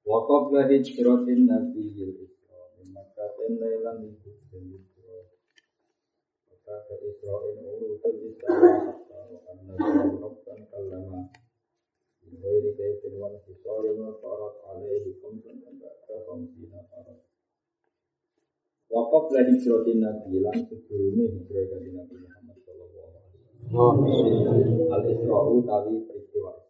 [0.00, 5.28] Wa qabla hijratin nabiyil Isra min Makkah lailan min Hudin Isra.
[6.48, 8.56] Wa kata Isra'il urutul Isra
[9.30, 11.28] wa anna rabban kallama
[12.24, 17.20] min ghairi kaifin wa intisarin wa farat alaihi khamsan wa ba'da khamsina farat.
[18.88, 23.36] Wa qabla hijratin nabiyil sebelumnya hijrah dari Nabi Muhammad sallallahu alaihi
[23.68, 24.90] wasallam.
[24.96, 26.69] Al-Isra'u tawi peristiwa.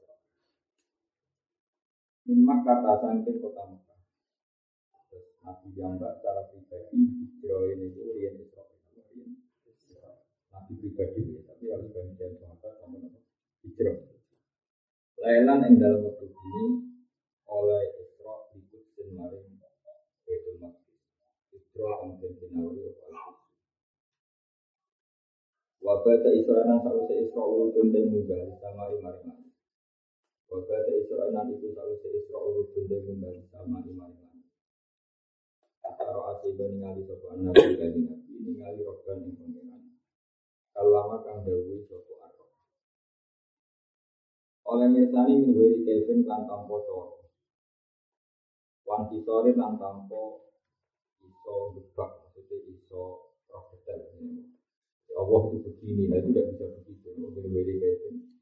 [2.30, 3.74] Min Makkah saking kota.
[5.10, 8.70] Terus Nabi Jamba secara pribadi hijrah ini itu Rian Isra.
[8.70, 9.34] Rian
[9.66, 10.14] Isra.
[10.54, 13.18] Nabi pribadi ya, tapi harus bagian sahabat sama nama
[13.66, 13.98] hijrah.
[15.18, 16.64] Lailan yang dalam waktu ini
[17.50, 19.50] oleh Isra ikut maring
[20.22, 21.02] Baitul Maqdis.
[21.50, 23.26] Isra kemudian dinawari oleh
[25.82, 28.86] Wabata Isra nang sausé Isra urutun den munggah sama
[30.50, 34.18] maring Wabata Isra nang iku sausé Isra urutun den munggah sama maring
[35.86, 39.82] Ataro asiba ningali sapa nabi kanjeng nabi ningali roban ing pangeran.
[40.74, 42.50] Kalama kang dawuh sapa arep.
[44.66, 47.30] Oleh mirsani minggu Kevin kan tanpa coro.
[48.84, 50.22] Wan kisore lan tanpa
[51.24, 53.30] iso gebak maksudnya iso.
[55.20, 57.08] Allah itu begini, nah itu tidak bisa begitu.
[57.12, 58.39] Beda kayak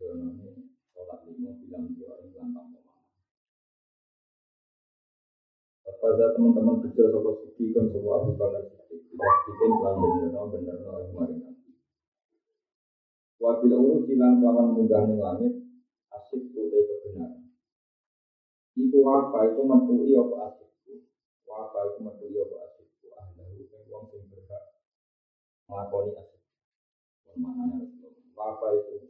[0.00, 1.84] perdono ini sholat lima bilang
[6.32, 11.04] teman-teman kecil sopo suci kan sopo Abu Bakar Siddiq dipastikan kelan bener no bener no
[11.12, 11.76] kemarin nabi.
[13.36, 15.52] Wabila urus silang kelawan munggah langit
[16.16, 17.52] asik putih kebenaran.
[18.80, 21.04] Iku apa itu mentui apa asikku?
[21.44, 23.06] Apa itu mentui apa asikku?
[23.12, 24.64] Ahlahu yang wong sing berhak
[25.68, 26.40] melakoni asik.
[28.40, 29.09] Apa itu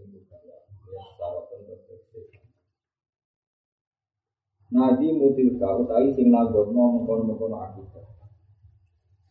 [4.81, 8.01] Nadi mutilka utawi sing nagomno mengkono-mengkono akidah.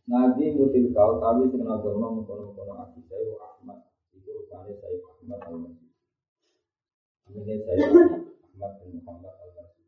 [0.07, 3.79] Nadi mutilka utawi sing nagomno mengkono-mengkono akidah wa Ahmad.
[4.15, 5.91] Iku rupane Sayyid Ahmad al-Masih.
[7.27, 7.91] Amine Sayyid
[8.47, 9.87] Ahmad bin Muhammad al-Masih.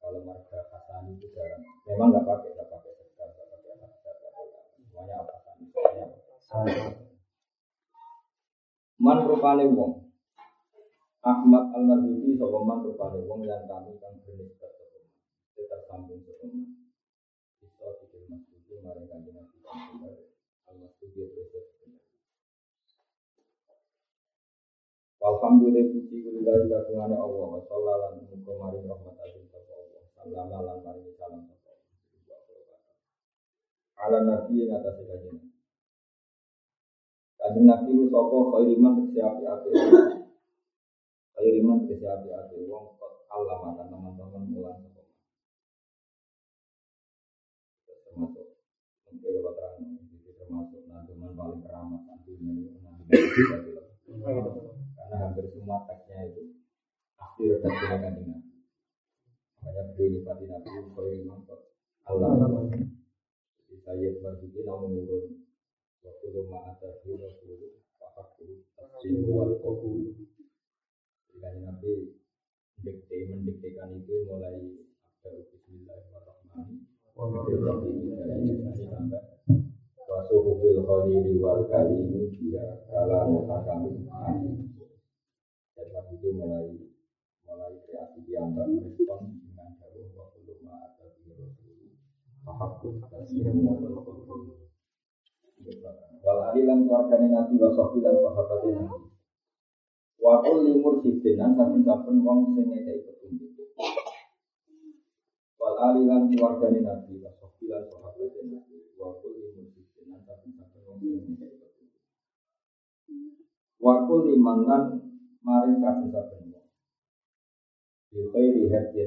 [0.00, 1.60] Kalau marga Hasan itu jarang.
[1.84, 4.48] Memang nggak pakai, nggak pakai sekar, nggak pakai Hasan, nggak pakai
[4.80, 5.36] semuanya apa
[6.40, 6.88] Semuanya
[8.96, 10.07] Man rupane wong.
[11.26, 15.18] Ahmad al Marzuki sapa man rupane wong yang kami kang bernisbat sapa man.
[15.58, 16.94] Kita sambung sapa man.
[17.58, 22.06] Bisa pikir Nabi al Marzuki terus benar.
[25.18, 30.02] Walhamdulillah puji kulillahi kagungane Allah wa alaihi wa maring rahmat Allah.
[30.14, 32.78] Salam lan maring salam sapa Allah.
[33.98, 35.50] Ala nabi yang atas kanjeng
[37.58, 39.70] Nabi itu sapa khairiman tegese api-api.
[41.38, 44.50] Khairiman tegese api-api wong kok Allah maka teman-teman
[44.82, 45.06] sapa.
[47.86, 48.58] Termasuk
[49.06, 49.78] mungkin terang
[50.18, 50.82] itu termasuk
[51.38, 52.74] paling keramat nanti ini
[54.98, 56.42] karena hampir semua teksnya itu
[58.02, 58.34] Nabi.
[59.62, 60.26] Makanya beliau
[61.46, 61.70] kok
[62.10, 62.34] Allah.
[63.62, 64.50] Jadi saya waktu
[69.06, 70.27] ada
[71.38, 72.18] jadi Nabi
[72.82, 74.58] mendikte mendiktekan itu mulai
[75.22, 76.82] ada Bismillahirrahmanirrahim.
[77.14, 77.54] Sampai
[80.08, 83.30] wasuhu fil khalili wal kalimi dia kala
[85.78, 86.74] dan itu mulai
[87.46, 91.94] mulai kreasi diambang respon dengan jauh waktu atau di rasul.
[92.42, 92.98] Fahakun.
[93.06, 93.46] Tasir
[96.18, 98.90] wal adilan keluarganya nabi wa sahbi dan sahabatnya.
[98.90, 99.07] nabi
[100.18, 103.50] wa kulli mursidin lan saben-saben wong sing ngekeki petunjuk.
[105.58, 108.76] Wal alilan keluarganya nabi wa sahbi lan sahabatnya nabi.
[108.98, 112.02] Wa kulli mursidin lan saben-saben wong sing petunjuk.
[113.78, 113.94] Wa
[115.46, 116.66] maring saben-saben wong.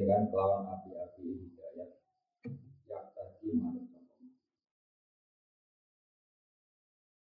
[0.08, 1.90] Kan kelawan api-api hidayat.
[2.88, 3.92] Yang tadi manut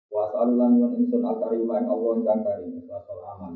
[0.08, 3.54] Wa salulan yun insun al-karim yang Allah yang ikhlas amal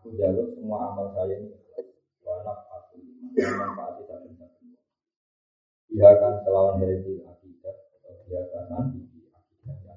[0.00, 1.60] Aku jaluk semua amal saya ini.
[1.76, 2.96] Ikhlas Wa nafatu
[3.36, 4.72] Dan manfaati saben saben
[5.92, 9.92] Dia akan kelawan dari akidah Atau dia akan nanti di akidah yang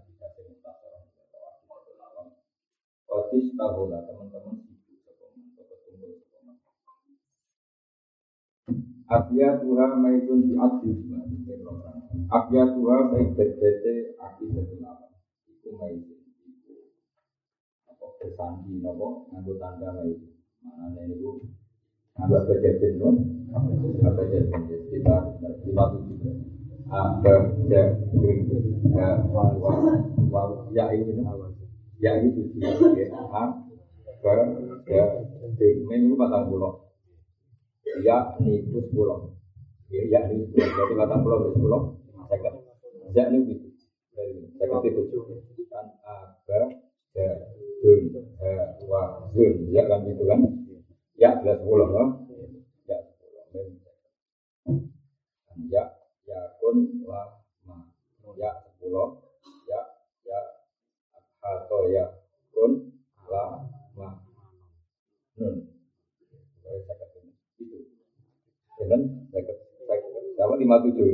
[4.04, 6.60] teman-teman Sibuk sekoman Atau kumpul sekoman
[9.08, 10.60] Abya Tuhan maizun di
[18.24, 20.32] Apa bersandi Nopo nganggo tanda maizun
[20.64, 21.44] Mana ini bu
[22.16, 23.16] Nganggo apa jadin non
[23.52, 25.16] Apa jadin Kita
[25.68, 26.32] lima tujuh
[26.88, 27.34] Apa
[27.68, 28.38] jadin
[28.96, 29.52] Ya Wa
[30.72, 31.20] Ya ini
[32.00, 32.42] Ya itu
[33.12, 33.44] A
[34.24, 34.34] Ba
[34.88, 36.84] Jadin Ini patang pulau
[38.02, 39.38] ya niku sepuluh.
[39.94, 41.82] Ya ya ini jadi kata pulau itu sepuluh.
[42.26, 42.56] Second
[43.14, 43.68] ya ini gitu.
[44.58, 45.02] Second itu.
[45.70, 46.60] Kan ada
[47.14, 47.30] ya
[47.82, 48.02] dun
[48.90, 49.02] wa
[49.34, 50.40] dun ya kan gitu kan?
[51.14, 52.10] Ya jelas sepuluh loh
[52.90, 53.84] ya sepuluh
[55.70, 55.84] ya
[56.26, 57.22] ya kun la
[57.70, 57.76] ma.
[58.38, 59.22] Ya sepuluh.
[59.70, 59.82] Ya
[60.26, 60.40] ya
[61.42, 62.06] atau ya
[62.50, 62.98] kun
[63.30, 64.08] la ma.
[65.38, 65.56] Nun.
[68.84, 69.02] Kan?
[70.44, 71.06] Apa lima tujuh.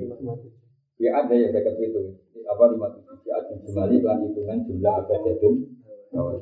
[1.00, 2.01] Ya ada ya saya itu.
[2.48, 3.16] Apa lima tujuh?
[3.28, 5.16] Ya jumlah hitungan jumlah apa
[6.10, 6.42] jadun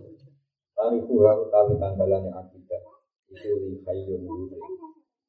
[0.77, 2.81] tarifu utawi tanggalannya akidah
[3.27, 4.57] itu li hayyun huri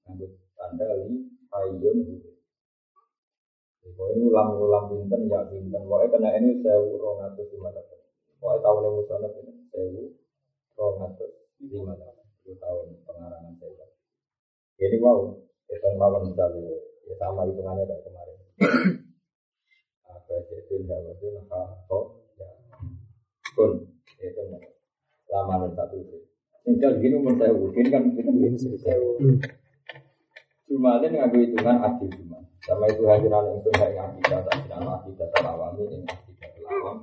[0.06, 2.30] nganggut tanda li hayyun huri
[3.88, 5.80] Pokoknya ulang-ulang binten ya binten.
[5.88, 8.00] Pokoknya kena ini sewu rong atus lima tahun.
[8.36, 10.02] Pokoknya tahun yang musuhnya ini sewu
[10.76, 12.16] rong atus lima tahun.
[12.48, 13.86] tahun pengarangan saya.
[14.80, 15.36] Jadi wow,
[15.68, 18.36] itu mawon misalnya ya sama hitungannya kayak kemarin.
[20.08, 22.00] Apa itu tidak betul atau
[22.40, 22.48] ya
[23.52, 24.42] kun itu
[25.28, 25.96] lama satu
[26.66, 28.30] tinggal gini umur saya mungkin kan kita
[30.68, 35.28] cuma ada ngambil hitungan adil cuma sama itu hadiran itu saya akidah tak tidak akidah
[35.32, 36.96] terawami ini akidah terlawam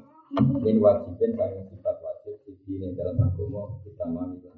[0.61, 4.51] ini wajibin karena sifat wajib di sini dalam agama kita mami itu.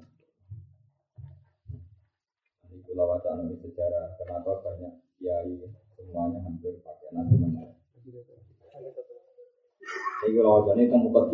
[2.98, 4.18] Wacana sejarah.
[4.18, 4.90] Kenapa banyak
[5.22, 5.54] kiai
[5.94, 7.74] semuanya hampir pakai nasi mana
[10.26, 11.30] ini kalau wacana itu muka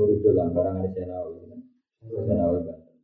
[0.00, 1.36] lima Nurul barang ini Senawi
[2.08, 2.96] Senawi Banten.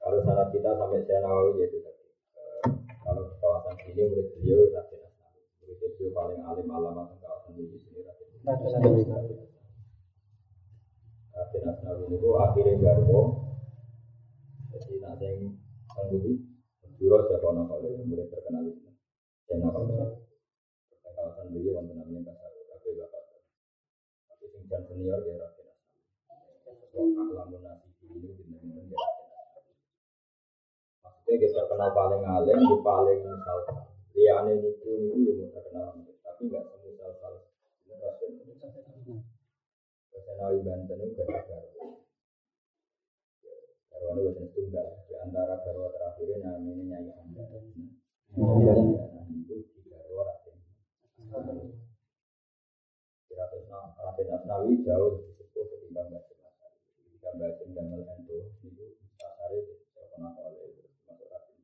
[0.00, 2.08] Kalau sana kita sampai Senawi yaitu tadi.
[3.04, 5.40] Kalau di kawasan sini murid beliau Raden Asnawi.
[5.60, 8.28] Murid beliau paling alim alamat di kawasan ini sini Raden
[11.36, 13.20] Raden Asnawi itu akhirnya garwo
[14.76, 15.24] jadi nanti
[15.96, 16.32] Anggudi,
[17.00, 18.88] Juro Jakono kalau murid terkenal itu.
[19.52, 19.80] Apa
[21.12, 22.45] kawasan beliau wonten namanya.
[24.66, 25.70] Tingkat senior dia Raden
[26.90, 28.98] Wong alamun nasi ini benar-benar dia
[31.06, 33.86] Maksudnya dia terkenal paling alim, di paling salsa.
[34.18, 37.46] Liane itu itu yang terkenal tapi nggak semua salsa.
[40.10, 41.58] Kesenawi Banten itu gak ada
[43.86, 47.42] Garwane buatan tunggal di antara garwa terakhir namanya Nyai Anda.
[48.34, 50.58] Itu di garwa Raden.
[54.16, 56.80] Raden Asnawi jauh lebih sepuh ketimbang Basim Asnawi.
[57.12, 59.60] Jika Basim Damel Endo itu Asari
[59.92, 61.56] terkenal oleh masuk Raden.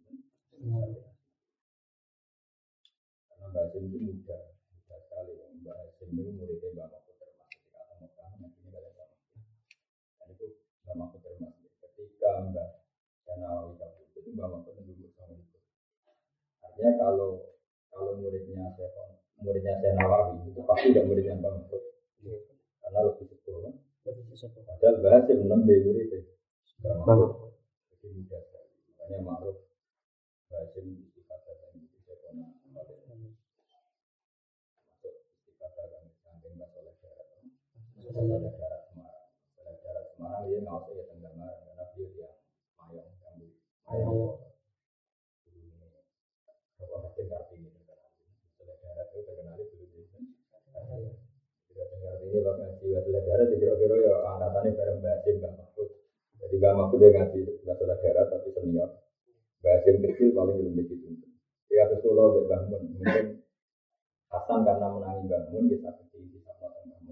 [3.24, 5.32] Karena Basim itu muda, muda sekali.
[5.64, 9.16] Mbak Basim itu muridnya Mbak Mahfud termasuk ketika ketemu kami, nantinya kalian sama.
[10.20, 10.46] Dan itu
[10.84, 12.68] Mbak Mahfud termasuk ketika Mbak
[13.24, 15.58] Janawi kabur itu Mbak Mahfud duduk sama itu.
[16.60, 17.30] Artinya kalau
[17.88, 19.08] kalau muridnya saya
[19.40, 21.82] muridnya saya Nawawi itu pasti tidak muridnya Mbak Mahfud
[22.82, 23.74] karena lebih sepuh kan.
[24.68, 26.18] Padahal bahas yang enam dari murid itu
[26.82, 27.30] Mbak Mahfud
[27.88, 28.70] jadi muda sekali.
[28.98, 29.56] Makanya Ma'ruf
[30.50, 30.86] bahas yang
[31.24, 32.30] kata dan itu saya
[36.52, 37.28] Mbak Soleh Darat.
[38.12, 39.28] Soleh Darat Semarang.
[39.56, 41.28] Soleh Darat Semarang dia nggak usah ya karena
[41.96, 42.04] dia
[47.64, 48.10] yang terkenal.
[48.60, 50.00] Soleh Darat itu terkenal itu dulu
[51.72, 55.88] Tidak dengar ini bahkan jiwa Soleh Darat kira-kira ya angkatannya bareng Mbak Sim, Mbak Mahfud.
[56.36, 57.38] Jadi Mbak Mahfud dia ngaji
[58.04, 58.90] Darat tapi senior.
[59.64, 60.60] Mbak kecil paling.
[61.72, 63.40] Ya terus kalau Mbak Bangun mungkin
[64.32, 65.68] Hasan karena menangi bangun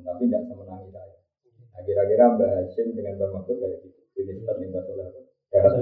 [0.04, 1.16] tapi tidak semenangi saya.
[1.70, 4.00] Nah, kira-kira Mbak Hashim dengan Mbak Mahfud kayak gitu.
[4.20, 5.08] Ini seperti Mbak Soleh
[5.52, 5.74] Darat.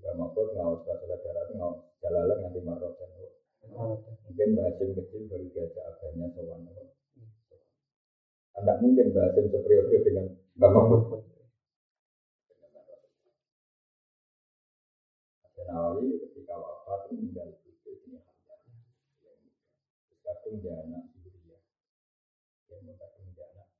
[0.00, 3.10] Mbak Mahfud ngawas Mbak Soleh Darat ngawas jalalan nanti marot dan
[4.24, 6.60] Mungkin Mbak Hashim kecil baru diajak agaknya sowan.
[8.56, 10.26] Tidak mungkin Mbak Hashim superior dengan
[10.56, 11.02] Mbak Mahfud.
[15.70, 18.18] Nawawi ketika wafat meninggal itu ini
[20.26, 21.62] kadung dia anak Syria.
[22.66, 23.66] Yang mau kadung dia anak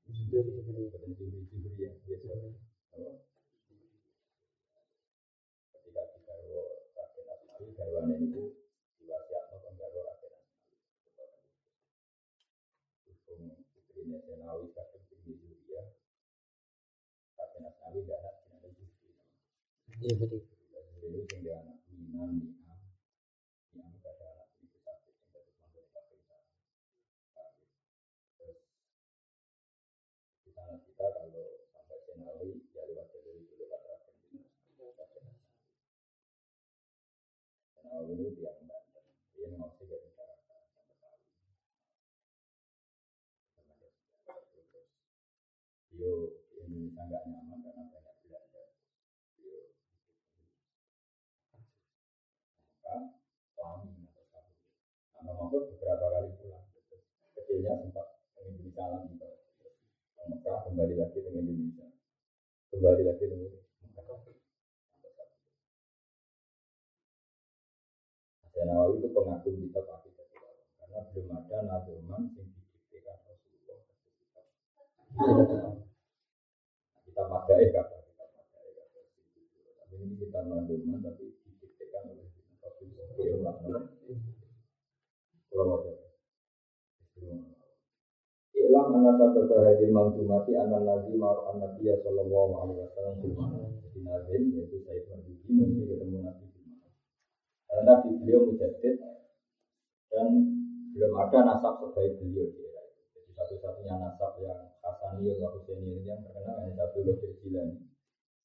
[5.71, 6.33] Ketika kita
[7.79, 8.43] garwane itu.
[13.07, 13.39] Hukum
[15.23, 15.51] tinggi.
[20.01, 20.41] Iya betul.
[21.01, 22.81] Ini yang dia anak Minan, Niam,
[23.73, 26.17] Niam pada anak itu sakit yang dari manggil kafir
[28.37, 28.57] Terus
[30.41, 34.25] di sana kita kalau sampai Senawi ya lewat jalur itu lewat Raden
[38.11, 38.27] Ini
[46.91, 48.11] sangat nyaman karena banyak
[55.41, 56.65] maka beberapa kali pulang.
[57.33, 58.07] Kecilnya sempat
[58.43, 59.15] Indonesia lagi.
[60.21, 61.87] Mekah kembali lagi ke Indonesia.
[62.69, 63.60] Kembali lagi ke Mekah.
[68.61, 70.21] Dan Nawawi itu pengagum kitab akidah
[70.77, 73.81] karena belum ada nazuman yang didiktekan Rasulullah.
[77.09, 79.01] Kita pakai kata kita pakai kata
[79.81, 82.29] tapi ini kita nazuman tapi didiktekan oleh
[82.61, 83.57] Rasulullah
[85.49, 85.97] kalau wajah.
[88.61, 93.25] Ilam anna sababa hadil mawjumati anna nazi maru an nabiya sallallahu alaihi wasallam.
[95.49, 96.60] Yaitu ketemu Nabi
[97.71, 98.99] Karena Nabi beliau mujadid
[100.11, 100.27] dan
[100.91, 102.83] belum ada nasab sebaik beliau di era.
[103.15, 107.79] Jadi satu-satunya nasab yang Hasani yang Husaini yang terkenal hanya satu Qadir Jilani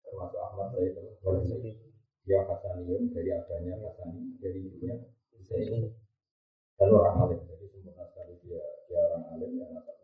[0.06, 1.75] termasuk Ahmad Sayyid Al-Husaini.
[2.23, 4.95] Dia Hasanium dari abahnya Hasani dari ibunya
[5.35, 5.90] Husaini
[6.78, 7.40] dan orang alim.
[7.50, 9.96] Jadi sempurna sekali dia dia orang alim yang ya baik.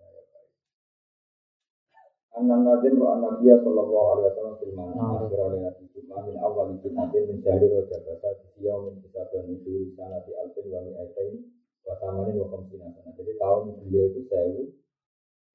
[2.33, 6.89] Anan Nadim wa Nabiya sallallahu alaihi wasallam fil mana akhir oleh Nabi min awal itu
[6.97, 11.45] nanti mencari roja bahasa dia min kita bernusul sana di alfin wa min aitain
[11.85, 13.11] wa samanin wa sana.
[13.21, 14.63] Jadi tahun beliau itu sewu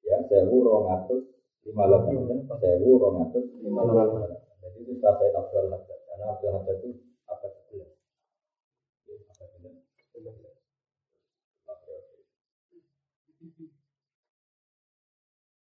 [0.06, 1.26] ya sewu rongatus
[1.66, 2.14] lima lapan
[2.46, 4.38] sewu rongatus lima lapan.
[4.62, 6.90] Jadi itu setelah saya Abdul Haddad karena Abdul Haddad itu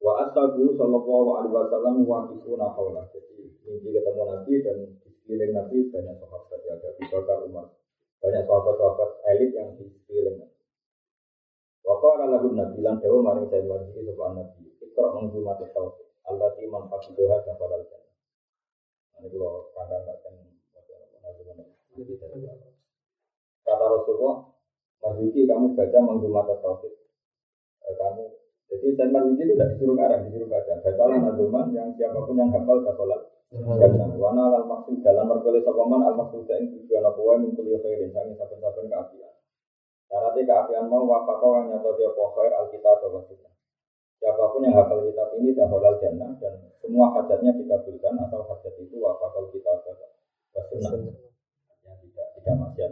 [0.03, 3.07] Wa ashabu sallallahu alaihi wasallam wa kisuna qawla.
[3.15, 7.67] Jadi mimpi ketemu Nabi dan di sekeliling Nabi banyak sahabat ya ada Bakar Umar.
[8.19, 10.59] Banyak sahabat-sahabat elit yang di sekeliling Nabi.
[11.87, 14.63] Wa qala lahu Nabi lan dewa maring saya lagi sapa Nabi.
[14.83, 16.07] Ikra menghumat tauhid.
[16.27, 18.15] Allati man faqiduha kafalal jannah.
[19.23, 20.35] Ini kalau kadang kan
[23.63, 24.51] Kata Rasulullah,
[24.99, 26.95] Mas Yuki kamu baca menghumat tauhid.
[27.87, 30.73] Kamu jadi Sayyid Marzuki itu tidak disuruh karang, disuruh baca.
[30.81, 33.21] Bacalah nazuman yang siapa pun yang hafal kafalat.
[33.53, 37.77] Dan wana al maksud dalam merkole sokoman al maksud yang tujuan apa wae mingkul ya
[37.85, 39.33] khairin sangi saben-saben keapian.
[40.09, 43.53] Syaratnya keapian mau wafakau yang nyata dia khair alkitab wa sunnah.
[44.17, 48.75] Siapa pun yang hafal kitab ini dah halal jannah dan semua hajatnya dikabulkan atau hajat
[48.81, 51.13] itu wafakal kitab wa sunnah.
[51.85, 52.91] Yang tidak tidak maksiat.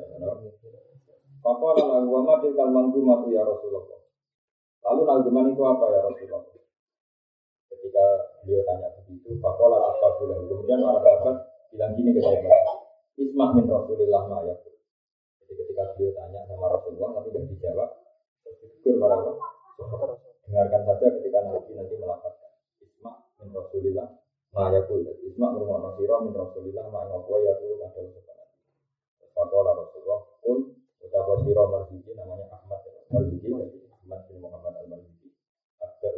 [1.40, 3.99] Fakola lagu wa madil kal mangdumatu ya Rasulullah.
[4.80, 6.42] Lalu nazuman itu apa ya Rasulullah?
[7.70, 8.04] Ketika
[8.42, 10.48] beliau tanya begitu, fakola apa bilang.
[10.48, 11.36] Kemudian para sahabat
[11.70, 12.58] bilang gini ke saya,
[13.20, 14.56] Ismah min Rasulillah ma ya.
[15.44, 17.90] Jadi ketika beliau tanya sama Rasulullah, tapi tidak dijawab,
[18.44, 19.16] ditegur para.
[20.50, 22.52] Dengarkan saja ketika Nabi nanti melafazkan.
[22.82, 24.08] Ismah min Rasulillah
[24.50, 28.44] ma ya Jadi Ismah Nasirah min Rasulillah ma ya ya kul ada usaha
[29.30, 30.58] Fakola Rasulullah, kul
[31.00, 32.82] ucapan sirah marzuki namanya Ahmad
[33.14, 33.48] Marzuki,
[33.94, 35.30] Ahmad bin Muhammad al-Marzuki
[35.78, 36.10] sampai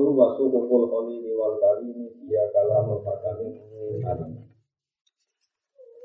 [0.00, 3.52] bahwa kalau wasu kuful kali wal kali ini dia kalah mutakamin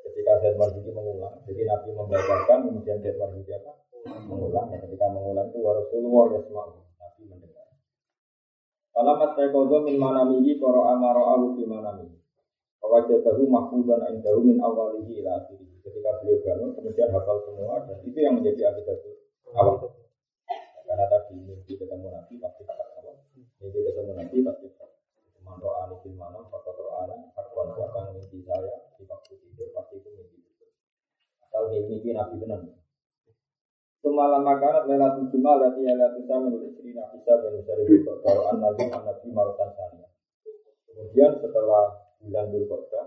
[0.05, 3.83] Ketika Zaid Marzuki mengulang, jadi Nabi membacakan, kemudian Zaid Marzuki apa?
[4.31, 4.71] Mengulang.
[4.71, 7.67] Ya, ketika mengulang itu Rasulullah ya semua Nabi mendengar.
[8.95, 12.15] Kalau mas Rekozo min manamihi koro amaro alu fi manamihi.
[12.79, 15.51] Wajadahu mahfudan indahu min awalihi ila.
[15.83, 18.95] Ketika beliau bangun, kemudian hafal semua, dan itu yang menjadi akidah
[19.51, 19.99] awal.
[20.85, 22.63] Karena tadi mimpi ketemu Nabi pasti
[23.65, 24.69] Mimpi ketemu Nabi pasti
[25.41, 29.73] Man ro'a ani fil manam fakat ro'a ani Hakwan siapa mimpi saya Di waktu tidur
[29.73, 30.65] pasti itu mimpi itu
[31.41, 32.61] Asal mimpi Nabi benar
[34.05, 38.85] Semalam makanan lelatul jumal Lati lelatul sama menurut istri Nabi Saya dan Usari Kalau an-nabi
[38.85, 40.05] an-nabi marutan sana
[40.85, 43.05] Kemudian setelah bulan Dzulqa'dah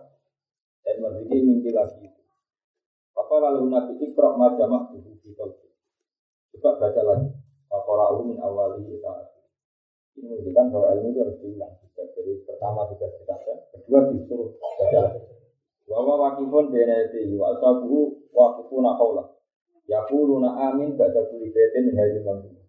[0.89, 2.23] dan Marziki mimpi lagi itu.
[3.13, 5.69] Apa lalu Nabi Iqra majamah dulu di kalbu.
[6.57, 7.29] Coba baca lagi.
[7.69, 9.38] Fakora'u min awali ila
[10.19, 11.75] Ini menunjukkan bahwa ilmu itu harus diulang.
[11.95, 13.35] Jadi pertama sudah kita
[13.71, 15.03] kedua disuruh baca.
[15.87, 19.25] Wawa wakifun benedi wa asabuhu wakifuna qawla.
[19.87, 22.67] Yaquluna amin baca kuli betin min hadil manzumah.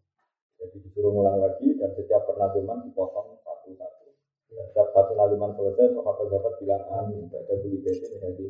[0.61, 4.07] Jadi disuruh ngulang lagi dan setiap pernazuman dipotong satu-satu.
[4.53, 7.25] Setiap satu nazuman selesai, sahabat dapat bilang amin.
[7.33, 8.49] Baca kuli betin min hadil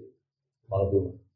[0.67, 1.28] manzumah.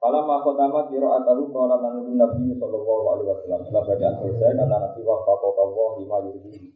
[0.00, 3.60] Kalau mahkotama kiro atahu kalau nanti Nabi Shallallahu Alaihi Wasallam.
[3.68, 6.72] Setelah bacaan selesai karena Nabi wafat Allah lima yuri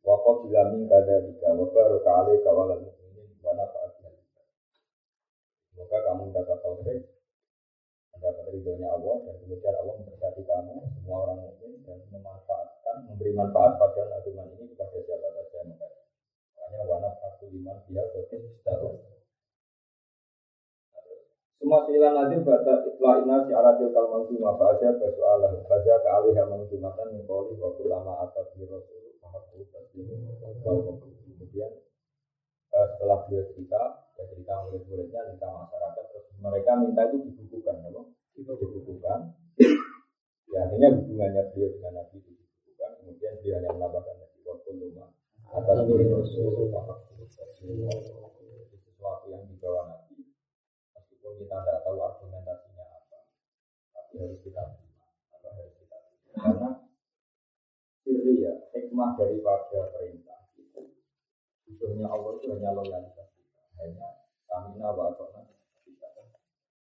[0.00, 4.16] Wakaf bilamin kada tiga wabaru kali kawalan muslimin wana faatnya
[5.68, 7.00] Semoga kamu dapat taufik
[8.16, 13.76] mendapat ridhonya Allah dan kemudian Allah memberkati kamu semua orang mukmin dan memanfaatkan memberi manfaat
[13.76, 18.38] pada nazuman ini kepada siapa saja yang Makanya wana aku liman dia berarti
[21.60, 26.08] semua silan nazim baca itla ina si aradil kal mansumah baca baca Allah baca ke
[26.08, 31.72] alih yang mansumatan mengkoli wa kulama atas di rasul fahaku taslimu kemudian
[32.72, 38.08] uh, setelah beliau cerita ya cerita murid-muridnya cerita masyarakat terus mereka minta itu dibukukan apa
[38.40, 39.20] dibukukan.
[40.50, 45.06] Ya akhirnya hubungannya beliau dengan nabi itu dibukukan kemudian dia hanya menambahkan nabi wa kulama
[45.52, 47.20] atas di rasul fahaku
[48.80, 50.10] sesuatu yang dibawa nabi
[51.20, 53.18] meskipun kita tidak tahu argumentasinya apa,
[53.92, 55.04] tapi harus kita terima,
[55.36, 56.32] apa harus kita terima.
[56.40, 56.70] Karena
[58.00, 60.80] siri ya, hikmah daripada perintah itu,
[62.56, 64.08] hanya loyalitas kita, hanya
[64.46, 65.42] stamina wa atona.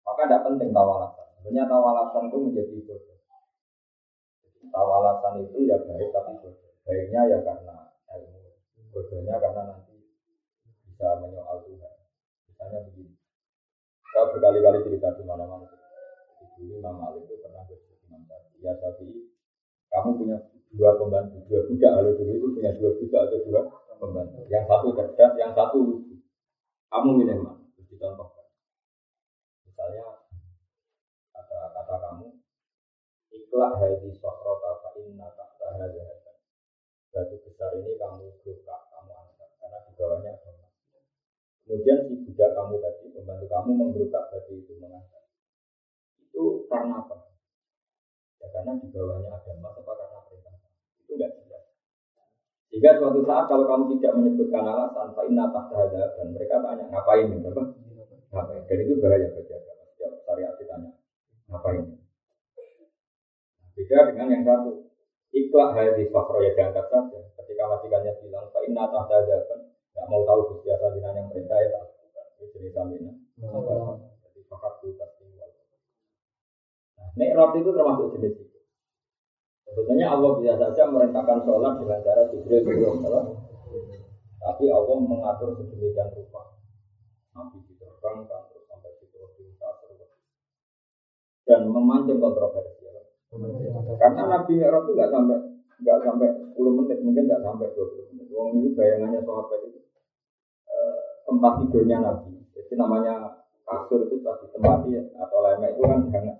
[0.01, 1.27] Maka tidak penting tahu alasan.
[1.39, 3.19] Sebenarnya tahu alasan itu menjadi bodoh.
[4.71, 6.71] Tahu alasan itu ya baik tapi bodoh.
[6.81, 7.75] Baiknya ya karena
[8.17, 8.39] ilmu,
[8.91, 9.95] bodohnya karena nanti
[10.87, 11.95] bisa menyoal Tuhan.
[12.49, 13.13] Misalnya begini,
[14.11, 15.67] saya berkali-kali cerita di mana-mana.
[16.57, 18.61] Dulu Imam Malik itu pernah bercerita Imam Syafi'i.
[18.61, 18.73] Ya
[19.91, 20.37] kamu punya
[20.71, 21.91] dua pembantu, dua budak.
[21.99, 23.61] Kalau dulu itu punya dua budak atau dua
[24.01, 24.41] pembantu.
[24.49, 26.17] Yang satu cerdas, yang satu lucu.
[26.89, 27.61] Kamu milih mana?
[27.85, 28.47] Dicontohkan.
[29.69, 30.25] Misalnya
[31.29, 32.27] kata kata kamu,
[33.29, 36.33] ikhlas hadi sokro fa inna tahta hadha
[37.11, 39.49] Batu besar ini kamu buka, kamu angkat.
[39.59, 40.51] Karena di bawahnya ada
[41.67, 45.23] Kemudian si budak kamu tadi, membantu kamu menggerukak batu itu mengangkat.
[46.23, 47.35] Itu karena apa?
[48.39, 50.55] Ya karena di bawahnya ada emas apa karena perintah.
[51.03, 51.50] Itu enggak.
[52.71, 57.43] Sehingga suatu saat kalau kamu tidak menyebutkan alasan, Pak Inna dan mereka tanya, ngapain ini?
[57.43, 57.63] Apa?
[58.31, 58.61] Ngapain?
[58.63, 59.83] Dan itu bahaya bagi agama.
[59.91, 60.91] Setiap syariat ditanya,
[61.51, 61.83] ngapain?
[63.75, 64.71] Beda dengan yang satu.
[65.31, 67.19] Ikhlas hadis fakro ya diangkat saja.
[67.43, 71.83] Ketika majikannya bilang, Pak Inna tahdadan, Gak mau tahu Gusti Asal yang perintah ya tak
[71.83, 72.25] lakukan.
[72.39, 73.11] Itu jenis samina.
[74.23, 75.49] Jadi buta tinggal.
[76.95, 78.33] Nah, Mi'raj itu termasuk jenis
[79.71, 79.79] itu.
[79.87, 83.25] Sebetulnya Allah bisa saja merintahkan sholat dengan cara Jibril turun,
[84.43, 86.59] tapi Allah mengatur sedemikian rupa.
[87.31, 89.07] Nabi diterbangkan terus sampai di
[91.47, 92.83] dan memancing kontroversi.
[93.95, 95.37] Karena Nabi Mi'raj itu nggak sampai
[95.81, 98.27] nggak sampai 10 menit, mungkin nggak sampai 20 menit.
[98.35, 99.79] Wong ini bayangannya sahabat itu
[100.67, 102.43] eh, tempat tidurnya Nabi.
[102.51, 103.13] Jadi namanya
[103.63, 106.37] kasur itu pasti tempat ya, atau lemek itu kan hangat.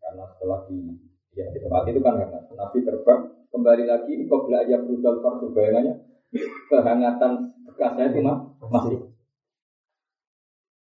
[0.00, 2.42] Karena setelah di ya di tempat itu kan hangat.
[2.54, 5.94] Nabi terbang kembali lagi kok belajar berudal fardu bayangannya
[6.70, 7.32] kehangatan
[7.66, 8.38] bekasnya itu mah
[8.70, 8.98] masih.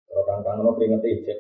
[0.09, 1.37] Kalau kang mau keringet ijek.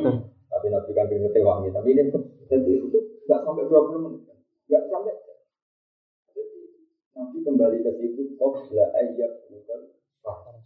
[0.50, 1.70] Tapi Nabi kan keringet wangi.
[1.70, 2.02] Tapi ini
[2.48, 4.22] jadi itu nggak sampai 20 menit.
[4.66, 5.14] Nggak sampai
[7.18, 9.80] Nabi kembali ke situ, qabla ayyak bukan
[10.22, 10.62] faham.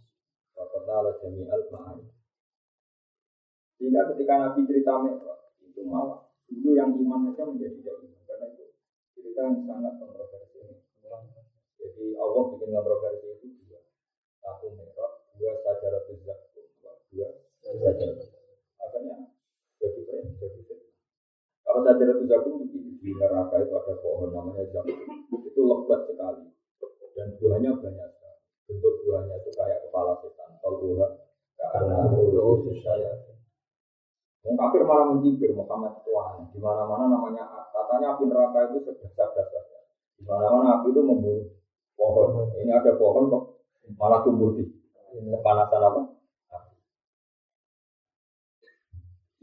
[0.53, 2.05] Fakatala jami'al ma'ani.
[3.81, 8.21] Sehingga ketika Nabi cerita Mi'raj, itu malah dulu yang iman saja menjadi tidak iman.
[8.29, 8.65] Karena itu
[9.17, 10.63] cerita yang sangat kontroversial.
[11.81, 13.81] Jadi Allah bikin kontroversi itu dua.
[14.39, 16.65] Satu merah, dua sajarat zakum,
[17.11, 17.29] dua
[17.61, 18.27] sajarat.
[18.83, 19.17] Akhirnya
[19.79, 20.89] jadi keren, jadi keren.
[21.63, 24.97] Kalau sajarat zakum itu di neraka itu ada pohon namanya zakum.
[25.43, 26.53] Itu lebat sekali
[27.13, 28.39] dan buahnya banyak sekali.
[28.67, 30.49] Bentuk buahnya itu kayak kepala setan.
[30.61, 31.11] Kalau buah
[31.59, 33.32] karena ulu saya.
[34.43, 36.45] Yang kafir malah mencibir Muhammad itu aneh.
[36.51, 39.87] Di mana-mana namanya katanya api neraka itu sedasar-dasar.
[40.19, 41.47] Di mana-mana api itu membunuh
[41.95, 42.51] pohon.
[42.59, 43.43] Ini ada pohon kok
[43.95, 44.67] malah tumbuh di
[45.13, 46.01] kepanasan apa?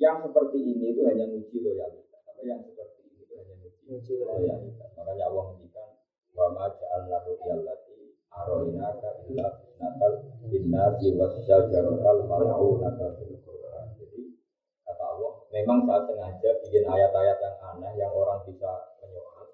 [0.01, 2.21] Yang seperti ini itu hanya uji loyalitas.
[2.25, 4.89] Apa yang seperti ini itu hanya uji loyalitas.
[4.97, 5.89] Makanya Allah menghentikan
[6.33, 13.93] wa ma ja'alna ru'yallati aroinaka illa natal linnasi wasyajaratal mal'unata fil Qur'an.
[14.01, 14.41] Jadi
[14.89, 18.71] kata Allah, memang saya sengaja bikin ayat-ayat yang aneh yang orang bisa
[19.03, 19.47] menyoal,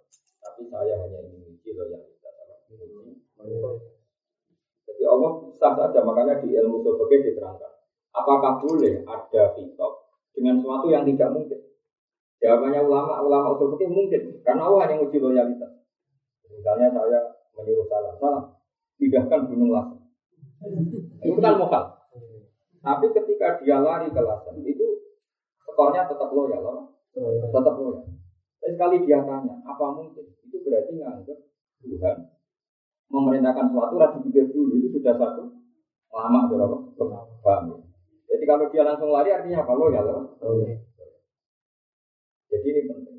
[0.44, 2.34] tapi saya hanya ingin uji loyalitas.
[4.86, 7.72] Jadi Allah sah saja, makanya di ilmu sebagai diterangkan.
[8.12, 9.92] Apakah boleh ada fitok
[10.32, 11.60] dengan sesuatu yang tidak mungkin?
[12.36, 15.72] Jawabannya ulama, ulama usul mungkin, karena Allah hanya uji loyalitas.
[16.52, 17.20] Misalnya saya
[17.56, 18.44] menyuruh salam, salam,
[19.00, 20.00] pindahkan gunung Lasem.
[21.24, 21.84] Itu kan mokal.
[22.80, 24.95] Tapi ketika dia lari ke Lasem, itu
[25.76, 26.82] skornya tetap loyal, apa?
[27.52, 28.08] tetap loyal.
[28.64, 30.24] Tapi sekali dia tanya, apa mungkin?
[30.48, 31.38] Itu berarti nganggap
[31.84, 32.16] Tuhan
[33.12, 35.52] memerintahkan sesuatu, rasa pikir dulu, itu sudah satu
[36.08, 36.76] lama, berapa?
[37.44, 37.78] Paham ya?
[38.32, 39.72] Jadi kalau dia langsung lari artinya apa?
[39.76, 40.20] Loyal, apa?
[42.48, 43.16] Jadi ini penting.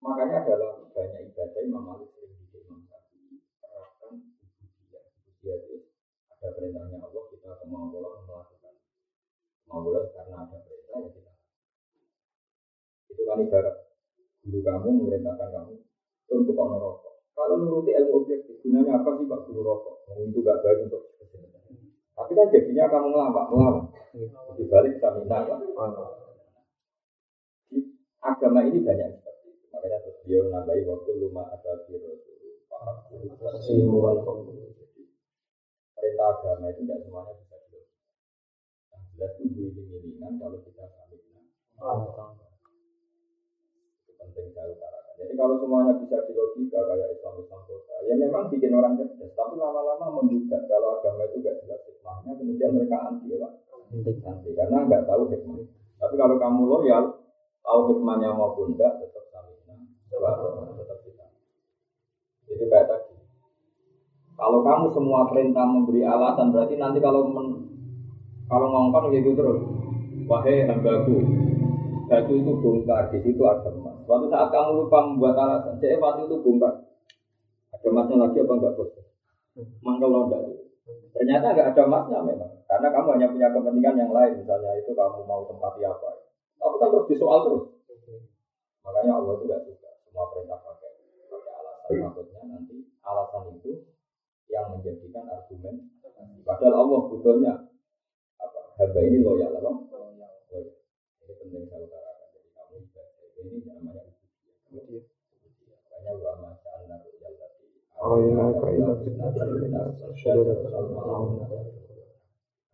[0.00, 5.04] Makanya dalam banyak ibadah Imam Malik sering bikin Imam Syafi'i terapkan ubudiyah.
[5.12, 5.76] Ubudiyah itu
[6.32, 8.74] ada perintahnya Allah kita kemampuan melakukan.
[9.68, 11.29] Kemampuan karena ada perintah ya kita.
[13.20, 13.76] Itu kan ibarat
[14.40, 15.76] guru kamu memerintahkan kamu
[16.32, 17.20] untuk kau rokok.
[17.36, 20.08] Kalau nuruti ilmu objektif, gunanya apa sih Pak Guru rokok?
[20.24, 21.04] Itu gak baik untuk
[22.16, 23.84] Tapi kan jadinya kamu ngelawan, ngelawan.
[24.56, 25.60] Di balik stamina kan?
[28.20, 29.20] Agama ini banyak
[29.72, 32.20] Makanya terus dia nambahi waktu luma ada biro
[35.96, 39.00] Perintah agama itu tidak semuanya bisa dilakukan.
[39.12, 42.49] Jelas itu iling-ilingan kalau kita Itu
[44.20, 45.14] penting saya utarakan.
[45.16, 49.32] Jadi kalau semuanya bisa dilogika kayak Islam Islam kota, ya memang bikin orang cerdas.
[49.32, 53.52] Tapi lama-lama menggugat kalau agama itu tidak jelas hikmahnya, kemudian mereka anti ya pak.
[53.96, 55.64] Anti karena nggak tahu hikmah.
[56.00, 57.04] Tapi kalau kamu loyal,
[57.64, 59.20] tahu hikmahnya maupun tidak, tetap
[62.60, 63.16] itu kayak tadi.
[64.36, 67.46] Kalau kamu semua perintah memberi alasan, berarti nanti kalau men,
[68.48, 69.60] kalau ngongkon gitu terus,
[70.28, 71.24] wahai hambaku,
[72.08, 73.89] batu itu bongkar, di situ ada emas.
[74.04, 76.74] Suatu saat kamu lupa membuat alasan, jadi batu itu bongkar.
[77.70, 78.90] Ada emasnya lagi apa enggak bos?
[79.84, 80.40] Mangkel enggak
[81.14, 85.22] Ternyata enggak ada emasnya memang, karena kamu hanya punya kepentingan yang lain, misalnya itu kamu
[85.24, 86.10] mau tempati apa.
[86.60, 87.64] Tapi kan terus disoal terus.
[88.82, 90.90] Makanya Allah itu enggak suka semua perintah pakai
[91.30, 93.72] pakai alasan maksudnya nanti alasan itu
[94.50, 95.86] yang menjadikan argumen
[96.42, 97.54] padahal Allah butuhnya
[98.42, 102.09] apa hamba ini loyal apa loyal ini penting saya
[103.40, 104.04] ini namanya
[104.70, 105.04] ujian
[105.68, 107.66] makanya ulama ja'alna royal tadi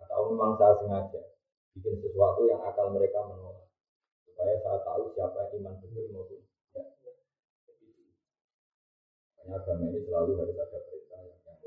[0.03, 1.23] atau memang saya sengaja
[1.77, 3.69] bikin sesuatu yang akal mereka menolak
[4.27, 6.41] supaya saya tahu siapa yang iman betul maupun
[9.47, 11.59] Makanya agama ini selalu harus ada perintah yang yang,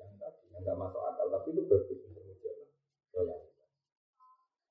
[0.00, 2.24] yang tadi yang nggak masuk akal, tapi itu bagus untuk
[3.12, 3.68] loyalitas.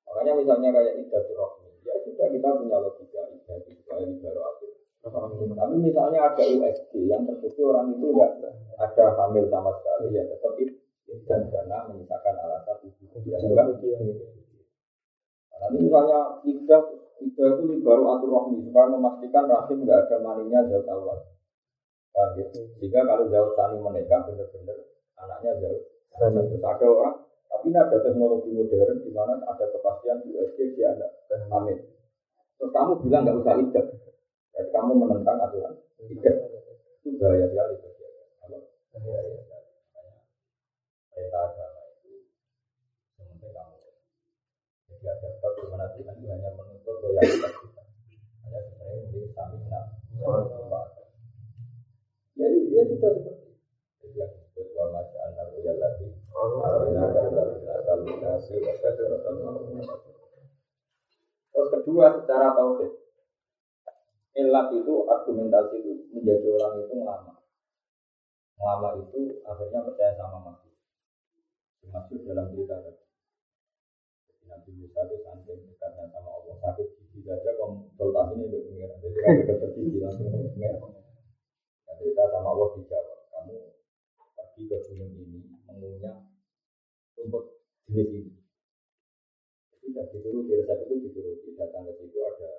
[0.10, 4.72] Makanya misalnya kayak ibadah rohmi, ya sudah kita punya logika ibadah supaya baru akhir.
[5.02, 10.54] Tapi misalnya ada USG yang terbukti orang itu enggak ada hamil sama sekali, ya tetap
[11.26, 13.04] dan karena menyisakan alasan itu.
[13.26, 13.66] Ya enggak.
[15.62, 16.82] Nanti misalnya ibadah
[17.22, 21.18] ibadah itu baru atur rohmi supaya memastikan rahim enggak ada maninya jauh awal.
[22.12, 22.46] Paham ya?
[22.82, 24.78] Jika kalau jauh tani menikah benar-benar
[25.18, 25.82] anaknya jauh.
[26.12, 27.16] Ada orang,
[27.52, 31.12] tapi ini ada teknologi modern di mana ada kepastian USG dia ada
[31.52, 31.84] hamil.
[32.56, 33.86] Terus kamu bilang nggak usah ijab,
[34.56, 35.76] jadi kamu menentang aturan
[36.08, 36.36] ijab.
[37.04, 38.06] Itu bahaya sekali bagi
[38.40, 38.60] Kalau
[38.96, 39.70] bahaya sekali.
[41.12, 42.12] Perintah agama itu
[43.20, 43.76] sementing kamu.
[44.88, 47.84] Jadi ada bagaimana Tuhan hanya menuntut loyalitas kita.
[48.48, 49.82] Hanya sebenarnya memberi stamina.
[52.40, 53.60] Ya, ya sudah seperti itu.
[54.00, 56.08] Jadi yang disebut wa maja'alna ruyal lati
[61.52, 62.92] Terus kedua secara tauhid.
[64.32, 67.34] Ilat itu argumentasi itu menjadi orang itu lama.
[68.56, 70.76] Lama itu akhirnya percaya sama makhluk.
[71.92, 72.96] Masuk dalam cerita kan.
[74.48, 78.98] Nabi Musa itu saking dekatnya sama Allah sakit gigi saja konsultasinya dengan pengiran.
[79.00, 80.92] Jadi kalau dokter gigi langsung pengiran.
[81.88, 83.20] Nah, cerita sama Allah dijawab.
[83.32, 83.56] Kamu
[84.36, 86.16] pergi ke gunung ini mengunyah
[87.20, 87.61] rumput
[87.92, 88.32] jenis ini.
[89.68, 92.52] Jadi tidak disuruh di resep itu disuruh datang ke situ ada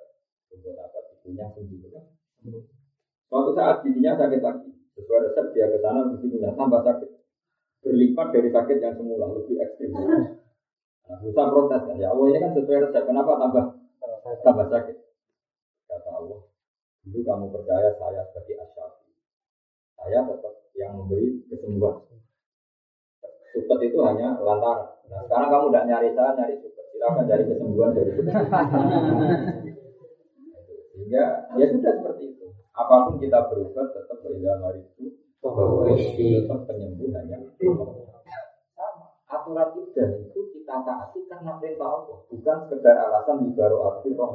[0.53, 2.05] rumput apa dikunyah sendiri kan.
[3.27, 4.69] Suatu saat giginya sakit lagi.
[4.93, 7.09] Sesuai resep dia ke sana giginya punya tambah sakit.
[7.81, 9.91] Berlipat dari sakit yang semula lebih ekstrim.
[11.03, 13.65] Nah, Musa protes kan, ya Allah ini kan sesuai resep, kenapa tambah
[14.39, 14.97] tambah sakit?
[15.91, 16.39] Kata Allah,
[17.03, 19.11] dulu kamu percaya saya sebagai asyafi.
[19.99, 22.07] Saya tetap yang memberi kesembuhan.
[23.51, 24.92] Supet itu hanya lantaran.
[25.13, 26.85] Nah, sekarang kamu tidak nyari saya, nyari supet.
[26.89, 28.33] Silakan cari kesembuhan dari supet.
[30.93, 31.23] Sehingga
[31.61, 32.45] ya sudah seperti itu.
[32.73, 35.13] Apa pun kita berubah tetap berilham hari itu
[35.45, 37.85] bahwa tetap penyembuhannya sama.
[39.33, 44.29] Aturan idah itu kita taati karena perintah Allah, bukan sekedar alasan baru arti roh.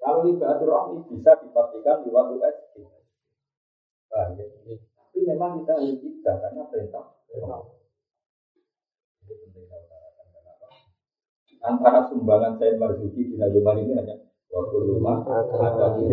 [0.00, 2.50] Kalau ibadah roh bisa dipastikan di waktu ya?
[4.08, 7.04] Tapi memang kita harus kita karena perintah
[7.44, 7.60] Allah.
[9.26, 10.66] Ini penting saya utarakan kenapa?
[11.66, 14.22] Antara sumbangan saya Marzuki di Najuman ini hanya
[14.54, 16.06] waktu rumah ada di